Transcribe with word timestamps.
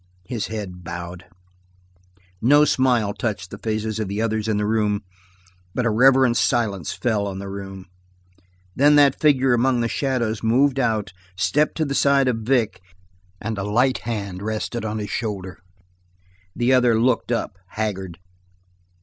His 0.25 0.47
head 0.47 0.83
bowed. 0.83 1.25
No 2.41 2.65
smile 2.65 3.13
touched 3.13 3.51
the 3.51 3.59
faces 3.59 3.99
of 3.99 4.07
the 4.07 4.19
others 4.19 4.47
in 4.47 4.57
the 4.57 4.65
room, 4.65 5.01
but 5.75 5.85
a 5.85 5.91
reverent 5.91 6.37
silence 6.37 6.91
fell 6.91 7.27
on 7.27 7.37
the 7.37 7.47
room. 7.47 7.85
Then 8.75 8.95
that 8.95 9.19
figure 9.19 9.53
among 9.53 9.81
the 9.81 9.87
shadows 9.87 10.41
moved 10.41 10.79
out, 10.79 11.13
stepped 11.37 11.77
to 11.77 11.85
the 11.85 11.93
side 11.93 12.27
of 12.27 12.37
Vic, 12.37 12.81
and 13.39 13.59
a 13.59 13.63
light 13.63 13.99
hand 13.99 14.41
rested 14.41 14.83
on 14.83 14.97
his 14.97 15.11
shoulder. 15.11 15.59
The 16.55 16.73
other 16.73 16.99
looked 16.99 17.31
up, 17.31 17.59
haggard. 17.67 18.17